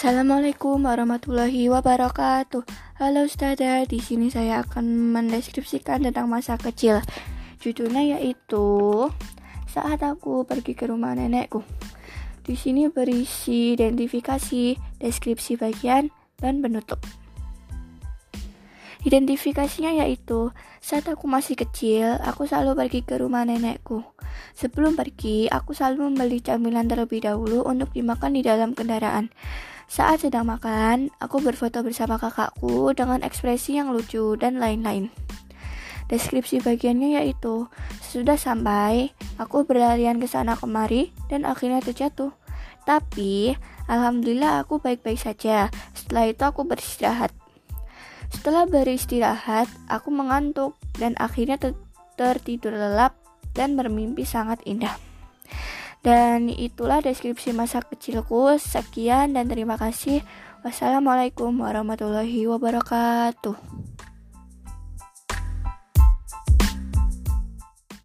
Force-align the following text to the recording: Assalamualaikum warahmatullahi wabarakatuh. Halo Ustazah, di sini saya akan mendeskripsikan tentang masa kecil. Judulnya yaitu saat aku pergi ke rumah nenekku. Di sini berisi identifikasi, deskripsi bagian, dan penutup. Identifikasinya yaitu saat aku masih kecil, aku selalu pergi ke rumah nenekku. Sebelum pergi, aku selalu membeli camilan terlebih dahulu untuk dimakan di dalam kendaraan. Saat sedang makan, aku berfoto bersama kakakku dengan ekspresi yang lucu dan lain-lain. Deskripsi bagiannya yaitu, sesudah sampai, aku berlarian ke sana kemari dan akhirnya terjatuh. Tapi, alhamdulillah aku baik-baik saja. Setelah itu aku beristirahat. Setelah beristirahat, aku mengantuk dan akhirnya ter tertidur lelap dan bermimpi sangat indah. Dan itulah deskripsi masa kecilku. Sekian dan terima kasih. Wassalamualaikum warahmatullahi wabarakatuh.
Assalamualaikum 0.00 0.88
warahmatullahi 0.88 1.68
wabarakatuh. 1.68 2.64
Halo 2.96 3.28
Ustazah, 3.28 3.84
di 3.84 4.00
sini 4.00 4.32
saya 4.32 4.64
akan 4.64 5.12
mendeskripsikan 5.12 6.00
tentang 6.00 6.24
masa 6.24 6.56
kecil. 6.56 7.04
Judulnya 7.60 8.16
yaitu 8.16 8.64
saat 9.68 10.00
aku 10.00 10.48
pergi 10.48 10.72
ke 10.72 10.88
rumah 10.88 11.12
nenekku. 11.12 11.60
Di 12.40 12.56
sini 12.56 12.88
berisi 12.88 13.76
identifikasi, 13.76 14.80
deskripsi 15.04 15.60
bagian, 15.60 16.08
dan 16.40 16.64
penutup. 16.64 17.04
Identifikasinya 19.04 20.00
yaitu 20.00 20.48
saat 20.80 21.04
aku 21.12 21.28
masih 21.28 21.60
kecil, 21.60 22.16
aku 22.24 22.48
selalu 22.48 22.72
pergi 22.72 23.00
ke 23.04 23.20
rumah 23.20 23.44
nenekku. 23.44 24.00
Sebelum 24.56 24.96
pergi, 24.96 25.52
aku 25.52 25.76
selalu 25.76 26.08
membeli 26.08 26.40
camilan 26.40 26.88
terlebih 26.88 27.20
dahulu 27.20 27.68
untuk 27.68 27.92
dimakan 27.92 28.32
di 28.32 28.40
dalam 28.40 28.72
kendaraan. 28.72 29.28
Saat 29.90 30.22
sedang 30.22 30.46
makan, 30.46 31.10
aku 31.18 31.42
berfoto 31.42 31.82
bersama 31.82 32.14
kakakku 32.14 32.94
dengan 32.94 33.26
ekspresi 33.26 33.74
yang 33.74 33.90
lucu 33.90 34.38
dan 34.38 34.62
lain-lain. 34.62 35.10
Deskripsi 36.06 36.62
bagiannya 36.62 37.18
yaitu, 37.18 37.66
sesudah 37.98 38.38
sampai, 38.38 39.10
aku 39.34 39.66
berlarian 39.66 40.22
ke 40.22 40.30
sana 40.30 40.54
kemari 40.54 41.10
dan 41.26 41.42
akhirnya 41.42 41.82
terjatuh. 41.82 42.30
Tapi, 42.86 43.58
alhamdulillah 43.90 44.62
aku 44.62 44.78
baik-baik 44.78 45.18
saja. 45.18 45.74
Setelah 45.90 46.30
itu 46.30 46.42
aku 46.46 46.62
beristirahat. 46.70 47.34
Setelah 48.30 48.70
beristirahat, 48.70 49.66
aku 49.90 50.14
mengantuk 50.14 50.78
dan 51.02 51.18
akhirnya 51.18 51.58
ter 51.58 51.74
tertidur 52.14 52.78
lelap 52.78 53.18
dan 53.58 53.74
bermimpi 53.74 54.22
sangat 54.22 54.62
indah. 54.62 55.09
Dan 56.00 56.48
itulah 56.48 57.04
deskripsi 57.04 57.52
masa 57.52 57.84
kecilku. 57.84 58.56
Sekian 58.56 59.36
dan 59.36 59.48
terima 59.52 59.76
kasih. 59.76 60.24
Wassalamualaikum 60.64 61.56
warahmatullahi 61.60 62.48
wabarakatuh. 62.48 63.79